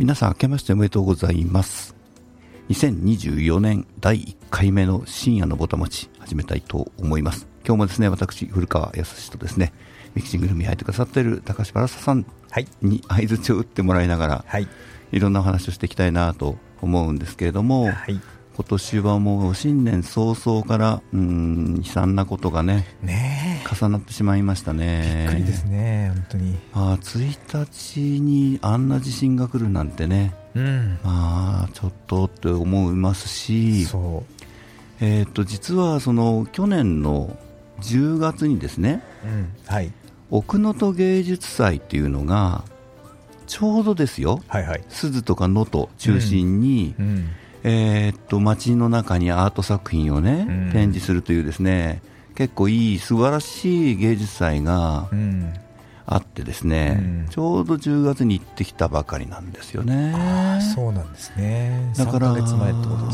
[0.00, 1.94] 皆さん明けましておめでとうございます。
[2.70, 7.46] 2024年第1回目の深夜のぼたもち始めたいと思います。
[7.66, 9.74] 今日もですね私古川康とですね
[10.14, 12.24] ミキシングルームに入ってくださっている高橋原さん
[12.80, 14.66] に相づちを打ってもらいながら、はい、
[15.12, 18.18] いろんなお話をしていきたいなと思うんですけれども、はい、
[18.56, 25.26] 今年はもう新年早々からうん悲惨なことがねね重なってしまいましたね。
[25.28, 26.58] びっくりですね本当に。
[26.74, 33.86] あ1日にあんな地震が来るなんてね、うん、まあちょっとって思いますし。
[35.02, 37.38] えーと、と実はその去年の
[37.80, 39.90] 10月にですね、うんはい、
[40.30, 42.64] 奥能登芸術祭っていうのが
[43.46, 47.28] ちょうどですよ、はいはい、鈴とか能登中心に、うんうん
[47.62, 52.02] えー、っと街の中にアート作品をね、うん、展示するというですね
[52.34, 55.08] 結構いい素晴らしい芸術祭が
[56.06, 60.14] あってですね、うん、ちょうど10月に行ってきたばかりなんですよね。
[60.74, 61.92] そうなんですね。
[61.98, 62.34] だから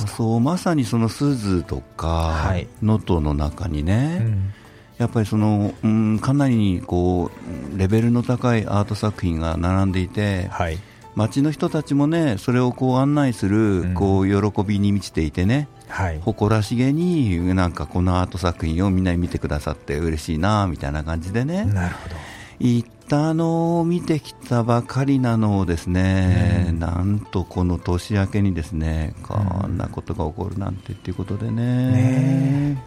[0.07, 4.55] そうまさにその鈴とか能登、の中にね、うん、
[4.99, 7.31] やっぱりその、うん、かなりこ
[7.75, 10.47] うレベルの高いアート作品が並んでいて。
[10.51, 10.79] はい
[11.17, 21.65] 町の人たちもねそれをこう案内するこう喜びに満ちていてね、はい、誇らしげになんかこのアート作品をみんなに見てくださって嬉しいなみたいな感じでね。
[21.65, 22.17] なるほど。
[22.59, 31.63] 行ったのを見てきたばかりなのをですね、うん、なんとこの年明けにですねこんなことが起こるなんてっていうことでね。
[31.93, 32.83] ね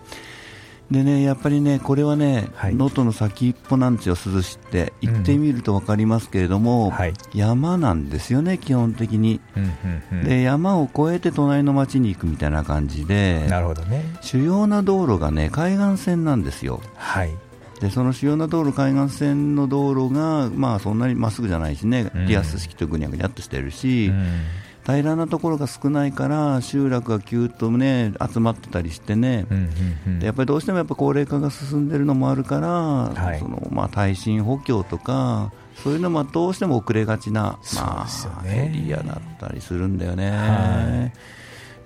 [0.92, 4.94] でねやっぱりねこれはね能登、はい、の先っぽなんですよ、珠洲市って。
[5.02, 9.68] 行ってみると分かりますけれども、うんはい、山なんですよね、基本的に、うんう
[10.16, 16.82] んうん、で山を越えて隣の町に行くみたいな感じでなるほど、ね、主要な道路がね海岸線なんですよ。
[16.96, 17.36] はい。
[17.80, 24.42] でその主要な道路、海岸線の道路が、まあ、そんなにまっすぐじゃないしね、リアス式とぐにゃぐにゃっとしてるし、うん
[24.90, 29.70] 平らなところが少ないから集落がぎゅっと、ね、集まってたりしてね、うんうん
[30.08, 35.52] うん、でやっぱりどうしてもやっぱ高齢化が進んでるのもあるから、はい、そのまあ、耐震補強とか
[35.84, 38.08] そういうのもどうしても遅れがちな、まあ、
[38.46, 41.14] エリアだったりするんだよね。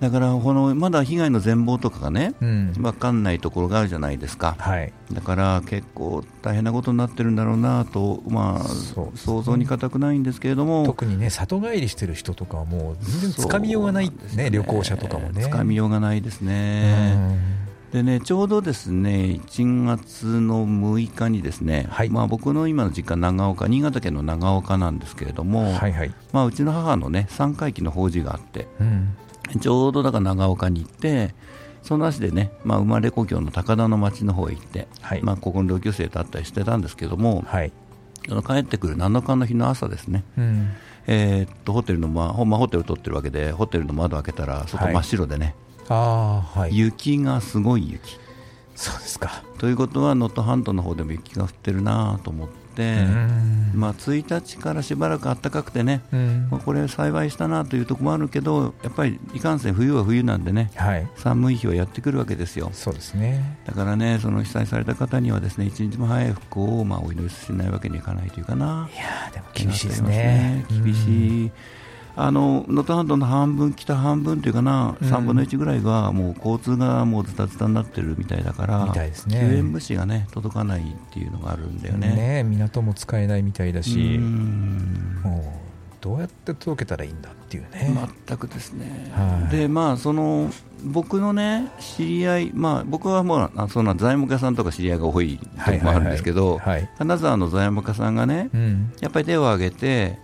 [0.00, 8.64] いだからこのまだ被害の全貌とかがね、うん、分かんないところがあるじゃないですか、はい、だから結構大変なことになってるんだろうなと、まあ、ね、
[9.14, 10.84] 想像に難くないんですけれども。
[10.84, 14.50] 特にね里帰りしてる人とかはもう全然つかみようがないね、ね。
[14.50, 15.42] 旅行者とかもね。
[15.42, 17.64] つかみようがないですね。
[17.92, 29.16] でね、ちょうどですね1月の6日にですね、はい、まあ、僕の今の実家、長岡、新潟県の長岡なんですけれども、はいはい、まあ、うちの母のね三回忌の法事があって、うん、
[29.60, 31.34] ちょうどだから長岡に行って、
[31.84, 37.72] その足でね、まあ、生まれ故郷の高田の町の方へ行って、はい、まあ、ここの同級生と会ったりしてたんですけども、はい、
[38.26, 40.70] その帰ってくる7日の日の朝ですね、うん、
[41.06, 45.54] えー、っとホテルの、まあ、まあ、ホテルを取ってるわけで、ホテルの窓開けたら、外真っ白でね、
[45.88, 45.98] はい、
[46.56, 48.18] あはい、雪がすごい雪。
[48.74, 49.42] そうですか。
[49.58, 53.04] ということは能登半島の方でも雪が降ってるなと思って、
[53.74, 56.02] まあ、1日からしばらく暖かくてね、
[56.50, 62.70] まあ、これ幸いしたなというところもあるけどやっぱりいかんせん冬は冬なんでね、はい、寒い日はやってくるわけですよ。
[62.72, 63.58] そうですね。
[63.64, 68.90] だからねその被災された方にはですね一日も早い復興をまあお祈りしないわけにはいかないというかな。
[68.92, 70.64] いやでも厳しいですね。
[70.68, 71.52] 厳しい、
[72.16, 82.14] あの能登半島の半分、北半分というかな、うん、3分の1ぐらいがもう交通がもうずたずたになってるみたいだから、ね、救援物資が、ね、届かないっていうのがあるんだよね。
[82.14, 85.64] ね港も使えないみたいだし、もう
[86.00, 87.92] どうやって届けたらいいんだっていうね。
[88.26, 90.50] 全くですね、はい、でまあその
[90.84, 96.60] 僕のね知り合い、まあ、僕はもうそんな材木屋さんとか知り合いが多いとこもあるんですけど、
[96.98, 100.18] 金沢の材木屋さんがね、うん、やっぱり手を挙げて、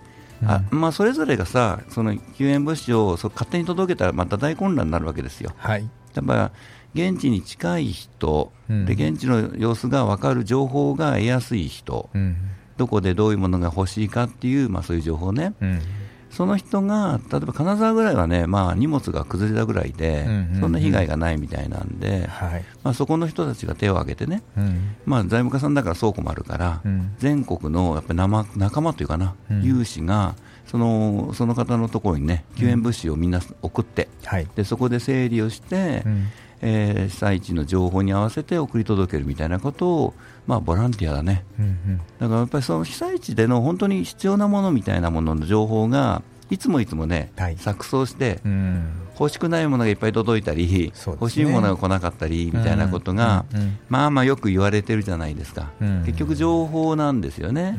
[0.45, 5.53] あまあ、それぞれがさその救援物資を勝手に届けたらまた大混乱になるわけですよ。
[5.57, 6.51] はい、やっぱ
[6.95, 12.37] 現地に近い人、うん、で現地の様子が分かる情報が得やすい人、うん、
[12.77, 15.81] どこでどういうものが欲しいかっていう、まあ、そういう情報ね、うん、
[16.31, 20.27] その人が例えば金沢ぐらいはね、まあ、荷物が崩れたぐらいで、
[20.61, 24.43] そんな被害がないみたいなんで、はい、まあ、そこの人たちが手を挙げてね、
[25.05, 26.83] まあ、財務課さんだから倉庫もあるから、
[27.19, 28.19] 全国のやっぱり
[28.57, 30.37] 仲間というかな、有志が
[30.67, 36.05] そのその方のところにね救援物資をみんな送って、はい、でそこで整理をして、
[36.63, 40.15] えー、被災地の情報に合わせて送り届けるみたいなことを、
[40.47, 48.41] まあ、ボランティアだね、うんうん、だからやっぱりその被災地での本当に必要なものみたいなものの情報がいつもいつもね、はい、錯綜して、
[49.19, 53.45] 欲しくないものがいっぱい届いたり、ね、欲しいものが来なかったりみたいなことが、
[53.89, 55.71] まあまあよく言われてるじゃないですか、
[56.05, 57.77] 結局、情報なんですよね、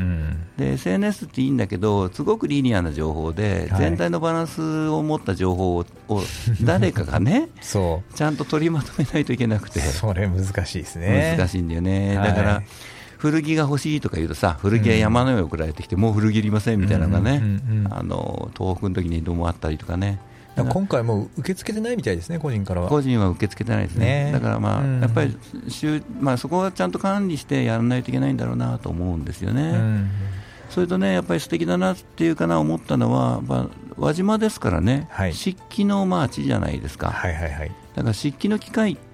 [0.57, 5.85] で、SNS っていいんだけど、すごくリニアな情報で、全体のバランスを持った情報を
[6.63, 7.49] 誰かがね、
[8.15, 11.35] ちゃんと取りまとめないといけなくて、それ難しいですね。
[11.37, 12.15] 難しいんだよね。
[12.15, 12.65] だから、はい
[13.21, 17.59] 古着が欲しいとか言うとさ、古着は山の上送られてきて、もう古着いりませんみたいなのがね、
[17.91, 20.19] あの東北の時にどうもあったりとかね。
[20.55, 22.89] 今回も受け付けてないみたいですね、個人からは。
[22.89, 24.31] 個人は受け付けてないですね、ね。
[24.31, 25.37] だからまあ、うん、やっぱり
[26.19, 29.69] まあ、そこはちゃんと管理してやらないといけないんだろうなと思うんですよね。
[29.69, 30.09] うん、
[30.71, 39.10] それとね、やっぱり素敵だなっていうかな、思ったのは、まあ、輪島ですからね、はい、漆器のまあ地じゃないですか、はいはいはい、だから漆器の機械って、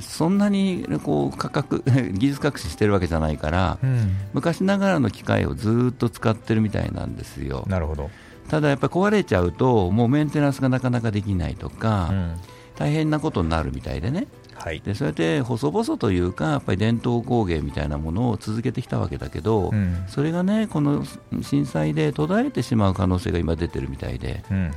[0.00, 1.82] そんなにこう価格
[2.12, 7.64] 技術革新してるわけじゃないから、うん、昔ながらの機械をずっと使ってるみたいなんですよ。
[7.68, 8.10] なるほど。
[8.48, 12.34] ただやっぱり壊れちゃうと、もうメンテナンスがなかなかできないとか、うん、
[12.76, 14.26] 大変なことになるみたいでね、
[14.58, 21.04] はい、でそれで細々というか、やっぱり伝統工芸みたいなものを続けてきたわけだけど、うん、それがね、この
[21.42, 24.72] 震災で途絶えてしまう可能性が今出てるみたいで、うんうんうん、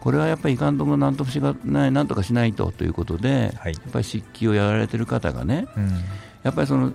[0.00, 5.90] これはやっぱりいかんともなんともしがないなんとかしないとということで、はい、やっぱり漆器をやられてる方がね、うん、
[6.42, 6.92] やっぱりその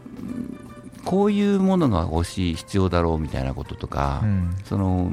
[1.05, 5.11] こういうものが欲しい、必要だろうみたいなこととか、うん、その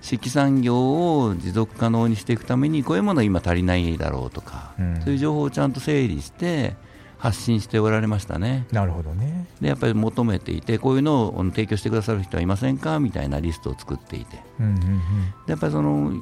[0.00, 6.74] 漆器産業を持続可能にしていくためにこういうものが今足りないだろうとか、うん、そういう情報をちゃんと整理して
[7.20, 8.66] 発信しておられましたね。
[8.72, 9.46] なるほどね。
[9.60, 14.80] でやっぱり求めていてこういうのを提供してくださる人はいませんかみたいなリストを作っていて、うんうんうん、
[15.44, 16.12] でやっぱりその、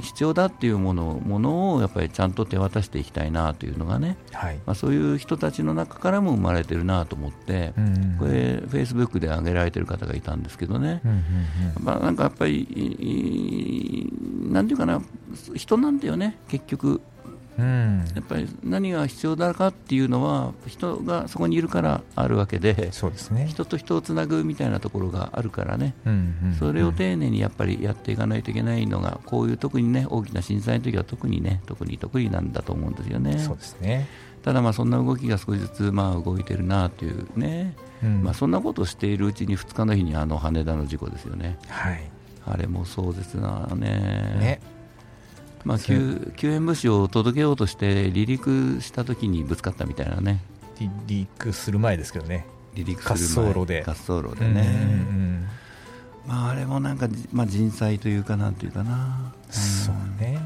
[0.00, 4.56] 必要だっていうものものをやっぱりちゃんと手渡していきたいなというのがね、はい。
[4.66, 11.18] まあ、そういう人たちの中からも生まれてるなと思って、うんうん、これフェイスブックで上げられてる方がいたんですけどね、うんうん
[11.76, 14.10] うん、まあ、なんかやっぱり
[14.50, 15.00] なんていうかな
[15.54, 17.00] 人なんだよね結局
[17.60, 23.46] うん、やっぱり何が必要だかっていうのは人がそこにいるからあるわけでそうですね。
[23.46, 26.12] 人と人をつなぐみたいなところがあるからね、うん
[26.42, 33.38] うんうん、それを丁寧にやっぱりやっていかないといけないのがこういう特にね大きな震災の時は特にね特に得意なんだと思うんですよね。
[33.38, 34.08] そうですね。
[34.42, 41.58] ただまあそんな動きが少しずつまあ動いてるなというね、うん、まあそんなことをしているうちに2日の日にあの羽田の事故ですよね。
[41.68, 42.10] はい、
[42.46, 43.80] あれも壮絶なね。
[44.40, 44.79] ね
[45.64, 50.42] まあ、救救援物資を届けようとして離陸したときにぶつかったみたいなね。
[50.78, 52.46] 離陸する前ですけどね。
[52.74, 53.52] 離陸する前。
[53.54, 53.80] 滑走路で。
[53.86, 55.48] 滑走路でね、うんうん、
[56.26, 60.39] まあ、あれもなんか、まあ、人災というかなんというかな、うん、そうね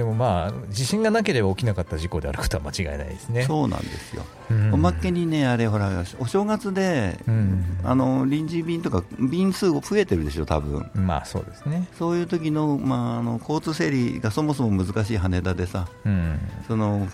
[0.00, 3.42] でもまあ地震がなければ起きなかった事故であることは間違いないですね。
[3.42, 10.90] そうなんですよ、うん、おまけにね、あれほら、お正月で、うん、あの臨時便とか便数増えてるでしょ、多分。
[10.94, 11.86] まあそうですね。
[11.98, 17.06] そういう時のまああの交通整理がそもそも難しい羽田でさ、うん、その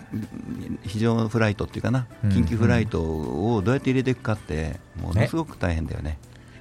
[0.83, 6.19] 非常フライトっていうかな、緊急フライトをどうやって入れていくかって、ものすごく大変だよね、ね、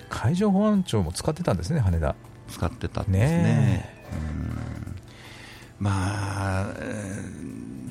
[0.08, 2.16] 海上保安庁も使ってたんですね、羽田。
[2.48, 3.42] 使ってたんですね。
[3.42, 3.96] ね
[5.78, 6.74] まあ、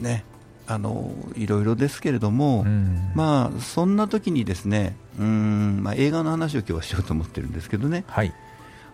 [0.01, 0.23] ね、
[0.67, 8.33] あのいろいろですけれども、うん、まあ、そんな時にですねうん、まあ、映画の話を今日はしようと思ってるんですけどね、はい、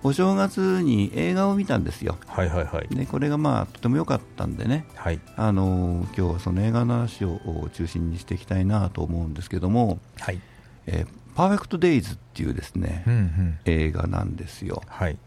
[0.04, 7.40] お正月に映画を見たんですよ、はいはいはい、でこれがまあとても良かったんでね、はい、あの今日はその映画の話を
[7.74, 10.40] 中心にしていきたいなと思うんですけども、はい。
[10.88, 14.82] えー、パーフェクト・デイズっていうですね、うんうん、映画なんですよ。
[14.88, 15.18] はい、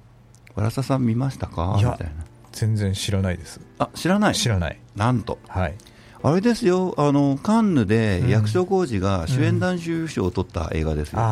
[0.56, 1.74] わらささん見ましたか？
[1.77, 2.24] みたいな
[2.55, 3.61] 全然知らないです。
[3.79, 4.34] あ知らない？
[4.34, 4.79] 知らない。
[4.96, 5.39] なんと。
[5.49, 5.75] はい。
[6.23, 6.94] あれですよ。
[6.96, 11.29] あのカンヌで役所広司が主演男優賞を取った映画ですよ、うん、あ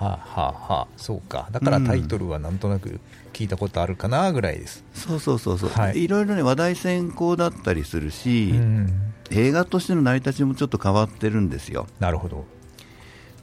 [0.00, 1.48] あはあはあはあそうか。
[1.50, 3.00] だからタイトルはなんとなく
[3.32, 11.88] 聞いたことあるかなぐらいです、うん、そうそうそうそう、はい、いろいろね話題先行だったりするし、うん、映画としての成り立ちもちょっと変わってるんですよ。
[11.98, 12.44] なるほど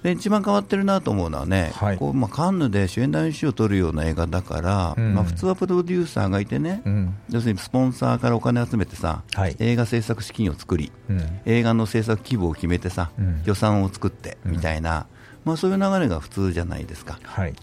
[0.03, 13.09] で一番変わってるなと思うのはね、はい、こうまあ、カンヌで主演男優賞を取るような映画だから、うん、まあ、普通はプロデューサーがいてね、うん、要するにスポンサーからお金集めてさ、はい、映画制作資金を作り、うん、映画の制作規模を決めてさ、
[13.45, 15.07] 予算を作ってみたいな、
[15.45, 17.19] まあ、そういう流れが普通じゃないですか。
[17.23, 17.53] はい。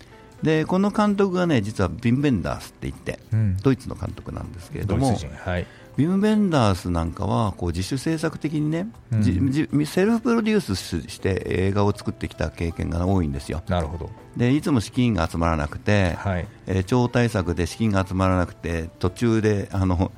[0.42, 3.18] でこの監督がね実はビン・ベンダースって言って、
[3.62, 10.74] ドイツの監督なんですけれども、はい、ビム・ベンダースなんかはこう自主制作的にね、うん、セルフプロデュース
[11.08, 13.62] して映画を作ってきた経験が多いんですよ。
[13.68, 14.10] なるほど。
[14.36, 20.10] でいつも資金が集まらなくて、はい、えー、超大作で資金が集まらなくて途中であの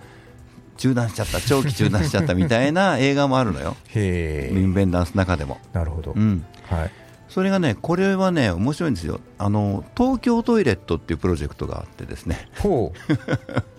[0.79, 3.77] 中断しちゃった長期中断しちゃったみたいな 映画もあるのよ。
[3.95, 4.01] ビ
[4.53, 5.59] ム・ベンダースの中でも。
[5.73, 6.45] なるほど、うん。
[6.65, 6.91] はい。
[7.29, 12.49] それがね、これはね、面白いんですよ、あの東京トイレットっていうプロジェクトがあってですね。
[12.61, 12.99] ほう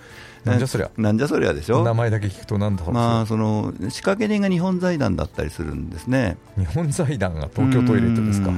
[0.47, 0.91] なんじゃそりゃ。
[0.97, 1.83] なんじゃそりゃでしょ？
[1.83, 6.37] 名前だけ聞くとなんだまあその仕掛け人が日本財団だったりするんですね。
[6.57, 8.51] 日本財団が東京トイレットですか？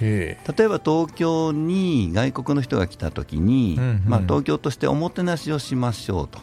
[0.00, 6.38] 例えば東京に外国の人が来たときに、うんうん、まあ、東京としておもてなしをしましょうと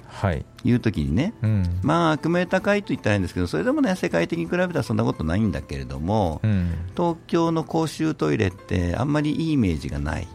[0.65, 10.27] いうときにね、はいうん、まあ、悪名高いと言ったらいいんですけど、それでもね、世界的に比べたらそんなことないんだけれども、うん、東京の公衆トイレってあんまりいいイメージがない。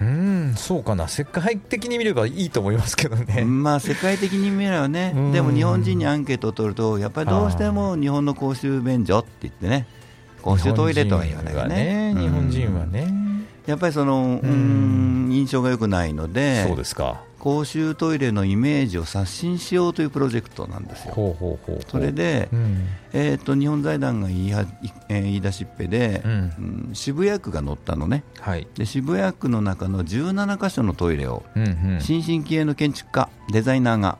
[0.00, 9.86] うんそうかな、世界的に見ればいいと思いますけどね、まあ、世界的に見ればね、でも日本人にアンケートを取ると、やっぱりどうしても日本の公衆便所って言ってね、
[10.42, 13.08] 公衆トイレとは言わないよね、日本人はね、
[13.66, 21.12] やっぱりその、うん、印象が良くないので、そうですか公衆トイレのイメージを刷新しようというプロジェクトなんですよ。
[21.12, 24.64] ほうほうほうそれで、うん、えーと、日本財団が言いは、
[25.10, 34.16] えー、言い出しっぺで、うん、渋谷区が乗ったのね、はい、で渋谷区の中の17箇所のトイレを、うんうん、新進気鋭の建築家、デザイナーが、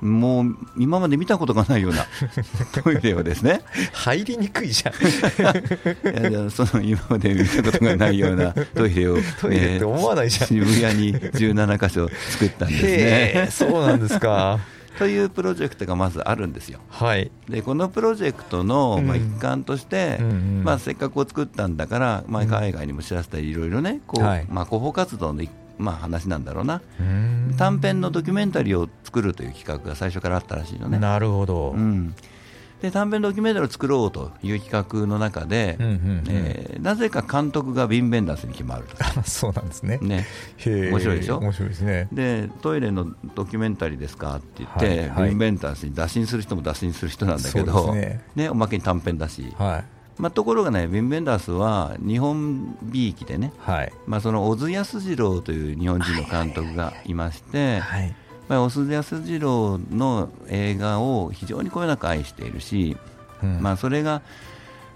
[0.00, 2.06] もう今まで見たことがないような
[2.82, 3.60] トイレをですね。
[3.92, 4.94] 入りにくいじゃん。
[6.30, 13.48] いやその今まで見たことがないようなトイレをトイレって思わないじゃん、えー、渋谷に17箇所作ったんですね。
[13.50, 14.60] そうなんですか。
[15.00, 25.50] というプロジェクトがまずあるんですよ、はい、でこのプロジェクトの、まあ、一環として、うん、まあ、せっかく作ったんだから、まあ、海外にも知らせたり、いろいろね、こう、はい、まあ、広報活動の一
[25.80, 26.80] まあ、話なんだろうな。
[27.56, 30.98] 短編のドキュメンタリーを作るという企画が最初からあったらしいのね。
[30.98, 32.14] なるほど、うん、
[32.80, 38.96] で短編ドキュメンタリーを作ろうという企画の中で、えなぜか監督がビン・ベンダースに決まると。
[39.28, 39.98] そうなんですね。
[40.00, 40.26] ね。
[40.64, 41.38] 面白いでしょ？
[41.38, 42.08] 面白いですね。
[42.12, 44.36] でトイレのドキュメンタリーですか？
[44.36, 49.84] って言って、はいはい、ビン・ベンダースに打診する人も打診する人なんだけど、ね、ね、おまけに短編だし、はい
[50.20, 53.92] まあ、ところがね、ビン・ベンダースは日本びいきでね、はい。
[54.06, 58.14] まあ、その小津安二郎という日本人の監督がいまして、はい、
[58.48, 62.96] まあ、小津安二郎の映画を非常にこよなく愛しているし、
[63.42, 64.20] うん、まあ、それが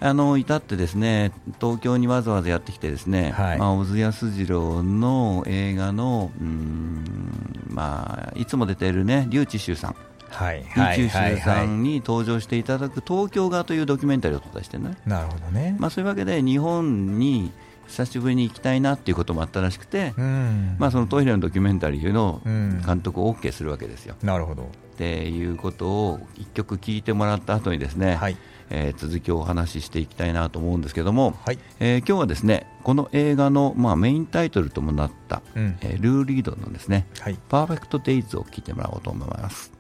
[0.00, 3.58] あの至ってですね東京にわざわざやってきてですね、はい。
[3.58, 9.96] まあ、小津安二郎の映画のうん、まあ、いつも出ているね笠智秀さん
[10.34, 10.64] はい、
[10.96, 14.96] 九州さんに登場していただく東京側というドキュメンタリーを撮ったしてね。
[15.06, 15.76] なるほどね。
[15.78, 17.52] まあそういうわけで日本に
[17.86, 22.40] 久しぶりに行きたいなっていうこともあったらしくて、うん、まあそのトイレのドキュメンタリーの
[22.84, 24.16] 監督を OK するわけですよ。
[24.22, 24.62] なるほど。
[24.62, 28.36] っていうことを一曲聞いてもらった後にですね、はい、
[28.70, 39.73] えー、続きをお話ししていきたいなと思うんですけども、はいえー、今日はですねこの映画の、まあ、メインタイトルともなった、うん、えー、ルー・リードのですね、はい、パーフェクト・デイズを聞いてもらおうと思います。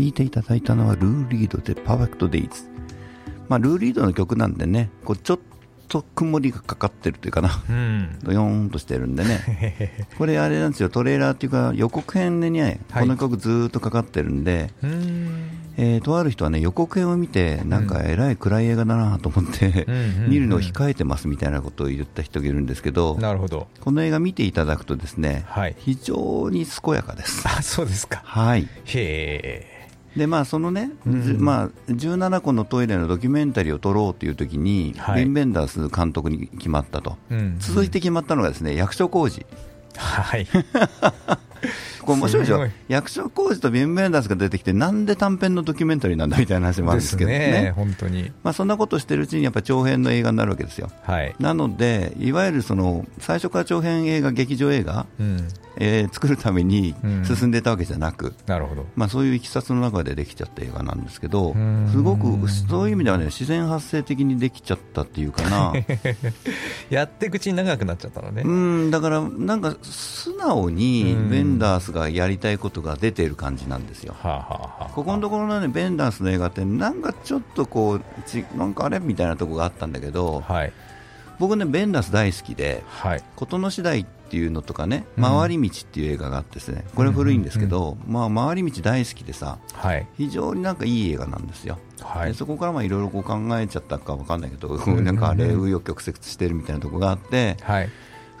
[0.00, 2.70] 聴いていただいたのはルー・リードでパーフェクト・デイズ。
[3.48, 5.38] まあ、ルー・リードの曲なんでね、こうちょっ
[5.88, 14.72] と曇りがかかってるというかな、うん、ドヨーンとしてるんでね、 これあれなんですよ、トレーラーっていうか予告編でね、この曲ずっとかかってるんで、
[15.76, 19.86] えー、とある人はね予告編を見て、なんかえらい暗い映画だなと思って、
[20.28, 23.66] 見るのを控えてますみたいなことを言った人がいるんですけど、なるほど。
[23.80, 27.42] この映画見ていただくと、ですね、はい、非常に健やかです。
[27.46, 28.22] あそうですか。
[28.24, 28.68] はい。
[28.86, 29.79] へー
[30.16, 39.46] でまあそのね、うん、まあ、17個のトイレのドキュメンタリーを撮ろうというときに、はい、ビン・ベンダース監督に決まったと、うん、続いて決まったのがですね役所広司。
[39.96, 40.46] はい。
[42.00, 48.32] これ面白いでしょ、役所広司とビン・ベンダースが出てきて、なんで短編のドキュメンタリーなんだみたいな話もあるんですけどね、ね本当に。
[48.42, 50.90] まあ、そんなことしてるうちに、やっぱ長編の映画になるわけですよ。
[51.02, 58.86] はい、なので、いわゆるその最初から長編映画、劇場映画、うん、えー、作るために進んでたわけじゃなく、うん、なるほど。
[58.96, 61.54] まあ、そういういきさつの中でできちゃった映画なんですけど、
[61.90, 65.72] すごくそういう意味ではね、自然発生的にできちゃったっていうかな、
[66.90, 68.42] やって口に長くなっちゃったのね。
[68.44, 68.90] うん。
[68.90, 74.14] だからなんか素直にベンダースがやりたいことが出ている感じなんですよ。
[74.94, 78.98] ここのところの、ね、ベンダースの映画ってなんかちょっとこうちなんかあれ？
[79.00, 80.72] みたいなところがあったんだけど、はい、
[81.40, 91.78] 僕ねベンダース大好きで、はい、事の次第っていうのとかね、回り道っていう映画があってですね、これ古いんですけど、まあ回り道大好きでさ、はい、非常になんかいい映画なんですよ。
[92.00, 97.88] はい、そこからいろいろ考えちゃったかわかんないけど、なんかあれ紆余曲折してるみたいなところがあって、はい、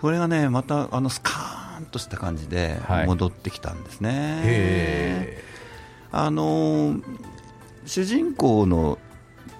[0.00, 5.40] それがねまたあのスカーンとした感じで戻ってきたんですね。
[6.12, 7.00] はい、あの
[7.84, 8.98] 主人公の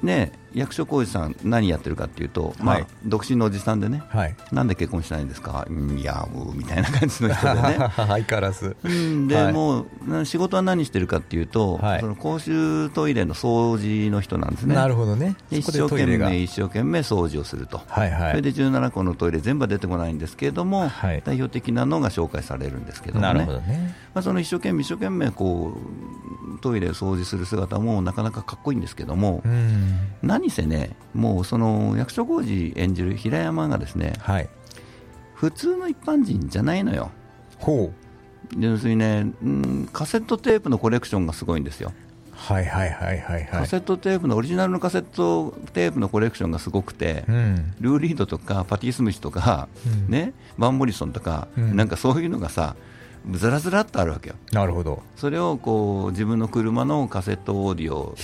[0.03, 5.67] ね役所広司さん、何やってるかっていうと、まあ、独身のおじさんでね、はい、なんで結婚しないんですか、
[5.97, 15.37] いや、みたいな感じの人でね、 相変わらず、うん、で、はい、もう仕事は何してるかっていうと、はい、その公衆トイレの掃除の人なんですね、なるほどね。
[15.51, 23.95] 一生懸命、一生懸命掃除をすると、はいはい、それで17個のトイレ、全部は出てこないんですけれども、はい、代表的なのが紹介されるんですけどね、なるほどね。
[24.15, 29.43] まあ、その一生懸命、一生懸命こうトイレを掃除する姿もなかなかかっこいいんですけども、
[30.23, 34.49] 何せね、もうその役所広司演じる平山がですね、はい、
[35.35, 37.11] 普通の一般人じゃないのよ。
[37.59, 38.59] ほう。
[38.59, 41.93] 要するにね、うん、カセットテープのコレクションがすごいんですよ。
[42.33, 52.77] はいはいはいはい、はい、カセットテープのオリジナルのカセットテープのコレクションがすごくて、うん、ルー・リードとかパティ・スムシとか、うん、ね、バン・モリソンとか、うん、なんかそういうのがさ
[53.31, 54.37] ずらずらっとあるわけよ。
[54.53, 55.03] なるほど。
[55.17, 58.17] それをこう自分の車のカセットオーディオ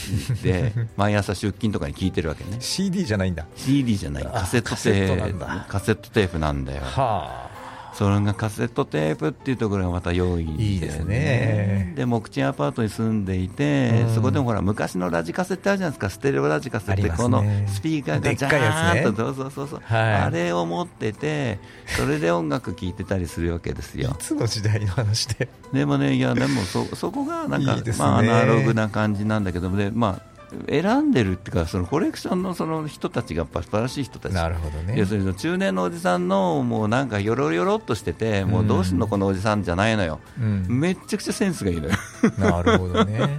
[0.43, 2.57] で 毎朝出勤とかに聞いてるわけね。
[2.61, 3.47] CD じゃないんだ。
[3.57, 4.25] CD じゃない。
[4.25, 5.33] カセットテー
[5.65, 6.83] プカセットテープなんだよ。
[6.83, 7.66] はあ
[7.97, 10.65] それがカセットテープっていうところがまた良いんですね。
[10.65, 11.95] いいですね。
[11.97, 24.11] で木賃アパートに住んでいて、うん、そこでもほら昔のラジカセってあるじゃないですか、ステレオラジカセって、このスピーカーがジャーンと、そうそうそうそう、はい、あれを持ってて、それで音楽聴いてたりするわけですよ。
[24.11, 25.49] いつの時代の話で。
[25.73, 30.36] でもね、いや、でもそそこがなんか、まあ、アナログな感じなんだけども、ね、まあ
[30.69, 41.95] 選んでるっていうか、そのコレクションのその人たちがやっぱ素晴らしい人たち、なるほどね、要するに中年のおじさんの、もうなんかよろよろっとしてて、もうどうすんの、このおじさんじゃないのよ、うん、めっちゃくちゃセンスがいいのよ。
[42.39, 43.39] なるほどね。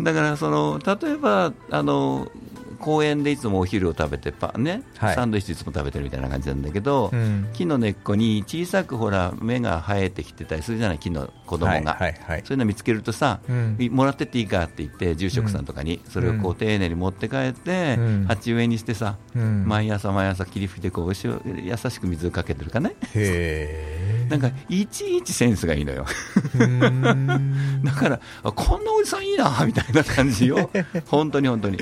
[0.00, 2.30] だからその例えばあの
[2.78, 4.82] 公園でいつもお昼を食べてパ、ね？
[4.96, 22.94] はい、サンドイッチいつも食べてるみたいな感じなんだけど、うん、木の根っこに小さくほら芽が生えてきてたりするじゃない木の子供が、はいはいはい、そういうの見つけるとさ、うん、もらってっていいかって言って住職さんとかにそれをこう丁寧に持って帰って、うん、鉢植えにしてさ、毎朝毎朝霧吹きでこう優しく水をかけてるかね？
[24.28, 26.04] なんかいちいちセンスがいいのよ。
[27.82, 30.70] だからこんなおじさんいいなみたいな感じよ。
[31.08, 31.78] 本当に本当に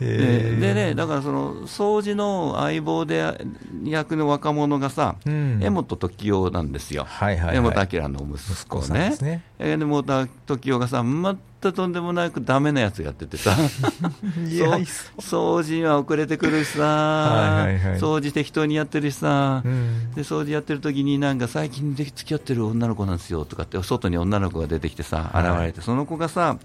[0.00, 3.38] ででね、だからその掃除の相棒で
[3.84, 9.42] 役の若者がさ、うん、江本時生なんですよ、はいはいはい、江本明の息子ね、子ね。
[9.58, 13.52] 江本時生がさ、またとんでもなくダメなやつやっててさ、
[15.20, 26.58] 掃除は遅れてくるしさ、はいはいはい、掃除適当にやってるしさ、うん、で掃除やってる時に、なんか最近付き合ってる女の子なんですよとかって、外に女の子が出てきてさ、現れて、はい、その子がさ、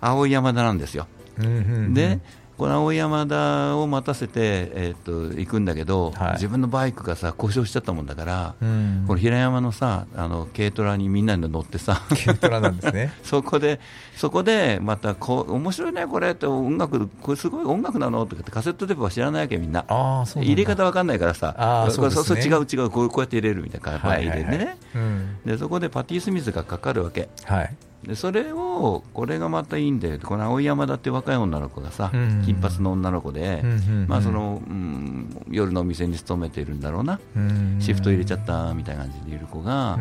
[0.00, 1.06] 青山田なんですよ。
[1.38, 1.58] うんうんう
[1.88, 2.20] ん、で
[2.56, 13.12] この青山田を待たせて、えー、っと行くんだけど、はい、自分のバイクがさ故障しちゃったもんだから、うん、この平山のさあの軽トラにみんなで乗ってさ軽トラなんですね。
[13.24, 13.80] そこで
[14.16, 19.84] そこでまたこう面白いねこれって音楽これすごい音楽なのとかってカセットテープは知らないわけみんな。
[19.88, 24.44] あそう入れ方わかんないからさあそう、ね、そう違う違うこうこうやって入れるみたいな感じでね、はい。
[24.44, 39.98] はいはいうん、でそこでパティ・スミスがかかるわけ、はい、でそれをこれがまたいいんだよこの青山田って若い女の子がさ、うん、金髪の女の子で、うん、まあそのうん、夜のお店に勤めているんだろうな、うん、シフト入れちゃったみたいな感じでいる子が、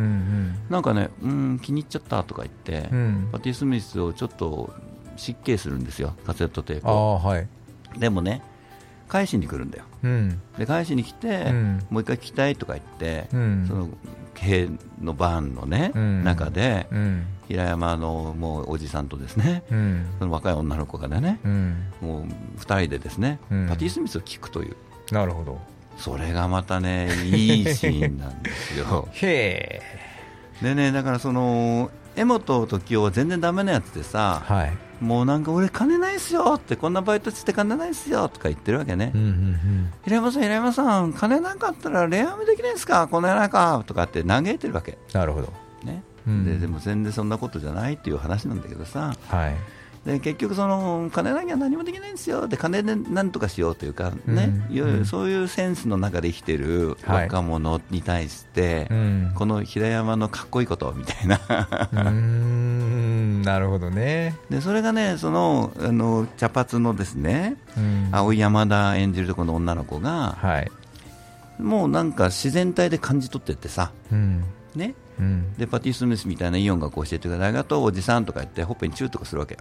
[0.69, 2.89] なんかね、うん、気に入っちゃったとか言って、
[3.31, 4.73] パティ・スミスをちょっと
[5.15, 7.19] 失敬するんですよ、カセットテープを。
[7.19, 7.47] はい、
[7.97, 8.41] でもね
[9.07, 9.85] 返しに来るんだよ、
[10.57, 11.51] で返しに来て、
[11.89, 13.89] もう一回聞きたいとか言って、その
[14.33, 14.69] 系
[15.01, 15.91] のバーンのね、
[16.23, 16.87] 中で、
[17.53, 19.63] 平山のもうおじさんとですね、
[20.17, 21.39] その若い女の子がね、
[22.01, 23.39] もう2人でですね、
[23.69, 24.75] パティ・スミスを聞くという。
[25.11, 25.61] なるほど。
[25.97, 29.07] それがまたね、いいシーンなんですよ。
[29.13, 29.81] へ
[30.63, 44.97] でね、だからその、江本時生は全然だめなやつでさ、はい、もうなんか俺、金ないっすよって、こんなバイトして金ないっすよとか言ってるわけね、うんうんうん、平山さん、平山さん、金なかったら恋愛もできないですか、この世の中とかって嘆いてるわけ。
[45.13, 45.53] なるほど。
[45.83, 49.55] ね、うん、ででも全然そんなことじゃないっていう話なんだけどさ、はい、
[50.05, 52.47] で結局その、金なきゃ何もできないんですよ。
[52.47, 61.39] で金でなんとかしようというかね、うん、そういうセンスの中で生きてる若者に対して、はい、この平山のかっこいいことみたいな。
[63.43, 64.35] なるほどね。
[64.49, 70.71] でそれがねそのあの茶髪のですね、うん、青山田演じるところの女の子が、はい、
[71.61, 74.43] もうなんか自然体で感じ取ってってさ、うん、
[74.75, 79.57] ねうん、でパティ・スミスみたいないい音楽を教えてくださいありがとうおじさんとか言ってほっぺにチューとかするわけ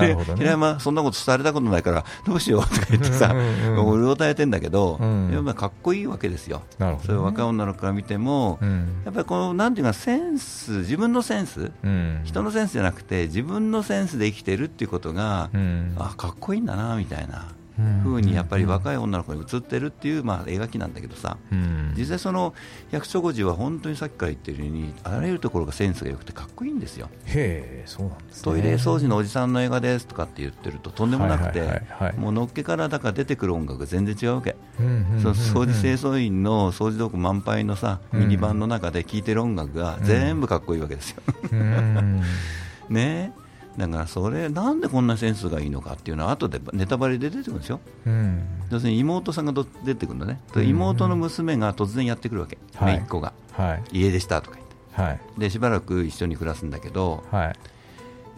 [0.00, 15.50] ね、平山、そんなことされたことないから、どうしようとか言ってさ、うるおたえてんだけど、うん、やっぱかっこいいわけですよ、ね、そういう若い女の子から見ても、うん、やっぱりこのなんていうか、センス、自分のセンス、うん、人のセンスじゃなくて、自分のセンスで生きてるっていうことが、
[15.98, 17.48] あかっこいいんだなみたいな。
[18.02, 21.36] ふうにやっぱり若い女の子に映ってるっていう、まあ、描きなんだけどさ、
[21.96, 22.54] 実際、その
[22.90, 27.08] 百丁孤児は本当にさっきから言ってるようにあらゆるところがセンスが良くてかっこいいんですよ。
[27.26, 31.82] へそうなんです、ね、トイレ掃除のおじさんの映画ですとかって言ってるととんでもなくて、
[32.16, 35.32] もうのっけからだから出てくる音楽が全然違うわけ、掃
[35.66, 41.22] 除清掃員の掃除道具満杯のさミニバンの中で聴いてる音楽が全部かっこいいわけですよ。
[42.88, 43.32] ね
[43.76, 57.56] だからそれなんでこんなセンスがいいのかっていうのは後でネタバレで出てくるんですよ、うん、要するに妹さんが出てくるのね、うん、妹の娘が突然やってくるわけ、姪っ子が、はい、家出したとか言って、はい、でしばらく一緒に暮らすんだけど、はい、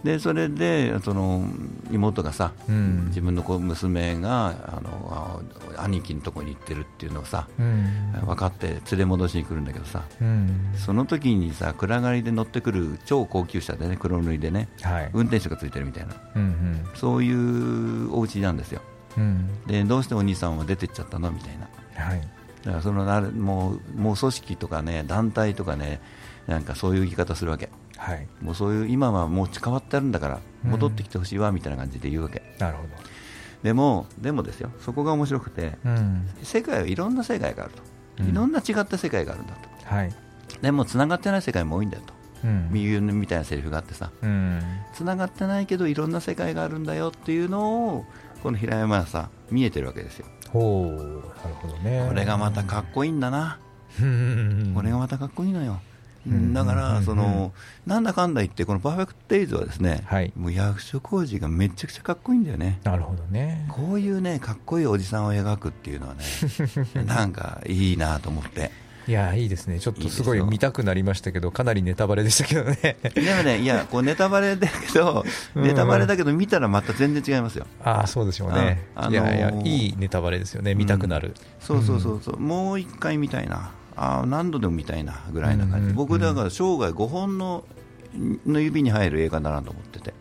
[0.05, 1.49] でそれでその
[1.91, 5.43] 妹がさ、うん、自分の子娘があの
[5.79, 18.83] 兄貴のところに行ってるっていうのをさ、うん、分かって連れ戻しに来るんだけどさ、うん、その時にさ暗がりで乗ってくる超高級車でね黒塗りでね、はい、運転手がついてるみたいな、うんうん、そういうお家なんですよ、
[19.67, 21.69] でどうしてお兄さんは出てっちゃったのみたいな、
[22.05, 22.21] はい、
[22.63, 26.01] だからそのもうもう組織とかね団体とかね
[26.47, 27.71] なんかそういう言い方するわけ。
[27.97, 32.89] はい、もうそういう今はもう変わってあるんだから戻ってきてほしいわみたいな感じで言うわけ、なるほど。
[33.63, 34.71] でもでもですよ。
[34.81, 37.73] そこが面白くて、うん、世界はいろんな世界がある
[38.17, 40.13] と、いろんな違った世界があるんだと、はい、
[40.61, 42.13] でもつながってない世界も多いんだよと、
[42.45, 44.11] うん、右みたいなセリフがあってさ。
[44.93, 48.05] つな、がってないけどいろんな世界があるんだよっていうのを
[48.43, 50.27] この平山はさ見えてるわけですよ。
[50.51, 52.07] ほうなるほどね。
[52.09, 53.59] これがまたかっこいいんだな。
[53.97, 54.03] こ
[54.83, 55.81] れがまたかっこいいのよ
[56.27, 57.53] だから、その
[57.87, 62.81] なんだかんだ言って、このパーフェクト・デイズはですね、はい、もう役所広司がめちゃくちゃかっこいいんだよね。
[62.85, 63.67] なるほどね。
[63.71, 66.25] こういうね、かっこいいおじさんを描くっていうのはね、
[67.05, 68.85] なんかいいなと思って。
[69.07, 72.97] いやいいですね、ちょっとすごい見たくなりましたけど、かなりネタバレでしたけどね。
[73.03, 77.67] でもね、いや、こうネタバレだけど、ネタバレだけど、見たらまた全然違いますよ。
[77.83, 78.87] ああ、そうでしょうね。
[78.95, 81.29] あのー、いやいや、いいネタバレですよね、見たくなる。
[81.29, 83.73] うん、そうそうそうそう、もう一回見たいな。
[83.97, 87.65] あ何度でも見たいなぐらいな感じ、僕、だから生涯5本の
[88.47, 90.11] の指に入る映画だなと思ってて。
[90.11, 90.15] へ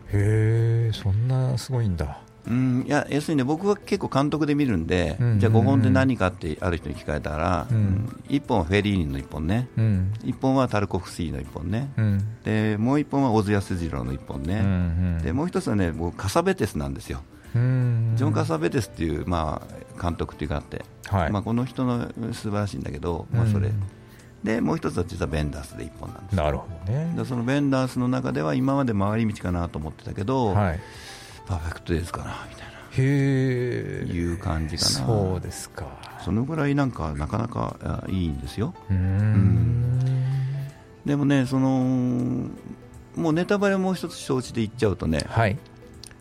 [0.88, 2.18] え、そんなすごいんだ。
[2.46, 14.68] うん、いや要するに、ね、僕は結構監督で見るんで、うんうんうん、じゃあ5本って何かってある人に聞かれたら、うん、1本はフェリーニの1本ね、うん、1本はタルコフスキーの1本ね、うん、でもう1本は小津安二郎の1本ね、うんう
[15.20, 17.22] ん、でもう1つはね僕カサベテスなんですよ。
[17.54, 23.70] ジョン・カサベテスっていう、まあ、監督っていうかあって、はい、まあ、この人の素晴らしいんだけど、まあ、それ、
[24.44, 27.14] でもう一つは実はベンダースで1本なんですなるほどね。
[27.16, 30.80] でそのベンダースの中では今まで回り道かなと思ってたけど、はい、
[31.46, 32.74] パーフェクトですかなみたいな。
[32.90, 34.88] へいう感じかな。
[34.90, 35.86] そうですか。
[36.24, 38.74] そのぐらいなんかなかなかいいんですよ。
[38.90, 39.98] うん。
[41.06, 42.50] でもねその
[43.16, 45.58] もうネタバレもう一つ承知で言っちゃうとね、はい、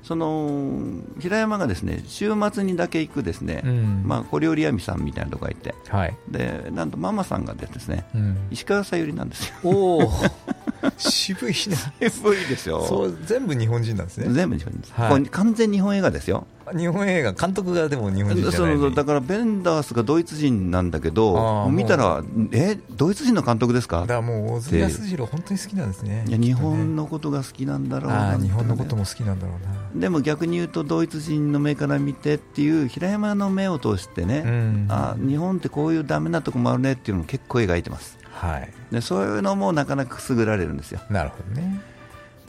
[0.03, 9.55] その平山がですね週末にだけ行くですね、うん、まあ、小料理屋さんみたいなとこがいて、はい、でなんとママさんがですね、うん、石川さゆりなんですよ。
[9.63, 10.01] お
[10.97, 11.53] 渋い
[11.99, 12.09] な。
[12.09, 14.33] 渋いですよそう全部日本人なんですね。
[14.33, 14.81] 全部日本人。
[14.81, 16.45] です、はい、完全日本映画ですよ。
[16.77, 18.77] 日本映画監督がでも日本人じゃない。
[18.77, 22.79] そうだからベンダースがドイツ人なんだけど見たらえ？
[22.91, 24.01] ドイツ人の監督ですか？
[24.01, 26.23] だからもう小津安二郎本当に好きなんですね。
[26.27, 30.01] いや日本のことが好きなんだろうな、ね、日本のことも好きなんだろうな。
[30.01, 40.99] でも逆に言うとドイツ人の目から見てっていう平山の目を通してね、うん、あ日本ってこういうダメなとこもあるねっていうのも結構描いてますはい、でそういうのもなかなかくすぐられるんですよ。
[41.09, 41.79] なるほどね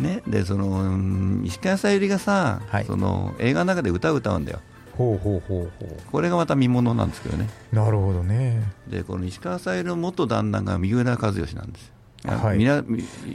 [0.00, 4.60] ねでその石川さゆりがさ、はい、その映画の中で歌を歌うんだよ。
[4.96, 7.48] ほうほうほうほうこれがまた見ものなんですけどね。
[7.72, 8.62] なるほどね。
[8.88, 11.92] でこの石川さゆりの元旦那が三浦和義なんです。
[12.24, 12.58] はい、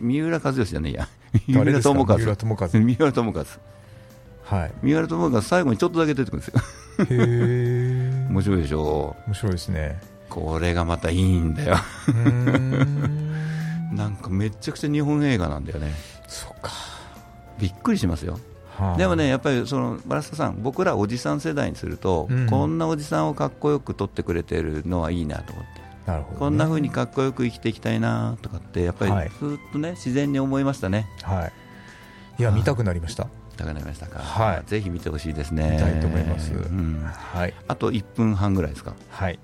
[0.01, 1.07] 三浦和義じゃねえや。
[1.47, 2.17] 三浦友和。
[2.17, 2.67] 三浦友和。
[2.67, 3.45] 三浦友和。
[4.43, 4.71] はい。
[4.81, 6.61] 三浦友和最後にちょっとだけ出てくるんですよ。
[6.99, 8.27] へえ。
[8.31, 9.15] 面白いでしょ？
[9.27, 9.99] 面白いですね。
[10.29, 11.77] これがまたいいんだよ。
[13.91, 15.93] なんかめちゃくちゃ日本映画なんだよね。
[16.27, 16.71] そうか。
[17.59, 18.39] びっくりしますよ。
[18.97, 31.07] でもね、やっぱりそのバラスタさん、僕らおじさん世代にすると、うん、こんなおじさんをかっこよく撮ってくれてるのはいいなと思って、なるほど、ね、こんなふうにかっこよく生きていきたいなとかって、やっぱりずっとね、自然に思いましたね。
[31.23, 31.51] はい、
[32.39, 33.25] いや、見たくなりました。
[33.51, 35.71] 見たくなりましたか、はい、ぜひ見てほしいですね。
[35.71, 37.03] 見たいと思います、うん。
[37.03, 38.93] はい、あと1分半ぐらいですか。
[39.09, 39.39] はい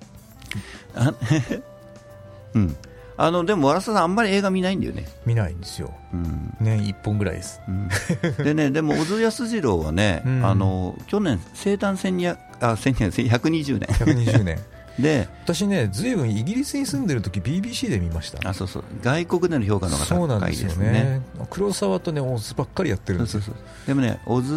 [2.54, 2.76] うん、
[3.16, 5.06] あのでも、わらささん、あんまり映画見ないんだよね。
[5.24, 7.60] 見ないんですよ、うん、年1本ぐらいです。
[7.68, 7.88] うん、
[8.44, 13.88] でね、でも、小津安二郎はね、うん、あの去年、生誕1200あ120年。
[13.88, 14.58] 120年。
[14.98, 18.48] で私ね、ずいぶんイギリスに住んでる時 BBC で見ました。
[18.48, 18.84] あそうそう。
[19.02, 20.68] 外国での評価の方が高いですね。
[20.68, 21.22] ですね。
[21.50, 23.42] 黒沢とねオズばっかりやってるんですよ。
[23.86, 24.54] でもね、オズ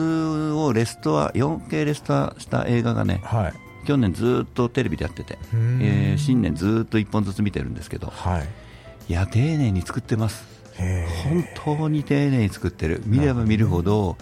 [0.54, 3.54] をレストア 4K レストアした映画がね、はい、
[3.90, 8.48] 去年ずっとテレビでやってて、えー、新年ずっと1本ずつ見てるんですけど、はい、
[9.12, 10.48] いや丁寧に作ってます。
[10.78, 13.02] 本当に丁寧に作ってる。
[13.08, 14.16] 見れば見るほど、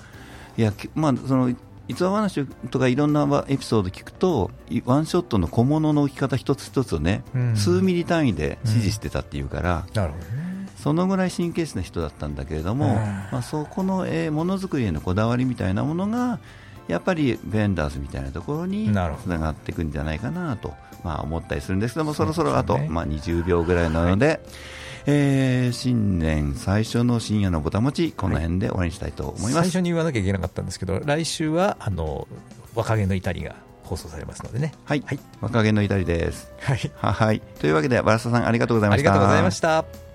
[0.57, 1.53] いやまあ、その
[1.89, 4.51] 逸話話とかいろんなエピソード聞くと
[4.85, 16.39] ワンショットの小物の置き方一つ一つをね、うん、数ミリ単位で指示してたっていうから、うん、なるほどね、そのぐらい神経質な人だったんだけれども、まあ、そこの、えー、ものづくりへのこだわりみたいなものが
[16.87, 18.91] やっぱりベンダーズみたいなところにつ
[19.27, 20.73] ながっていくんじゃないかなと、
[21.03, 24.27] まあ、思ったりするんですけども、そろそろあと、まあ、20秒ぐらいなので。
[24.27, 24.39] はい
[25.09, 32.27] えー、新年最初の深夜のぼたもち、この辺で終わりにしたいと思います、最初に言わなきゃいけなかったんですけど、来週はあの
[32.75, 34.73] 若気の至りが放送されますのでね。
[34.83, 36.51] はい、はい、若気の至りです。
[36.59, 39.11] はい、はい、というわけで、バラスタさんありがとうございました。
[39.11, 40.06] ありがとうございました。